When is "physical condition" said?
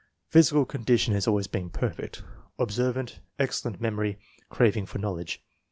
0.31-1.13